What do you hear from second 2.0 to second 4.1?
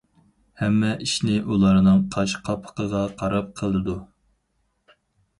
قاش- قاپىقىغا قاراپ قىلىدۇ.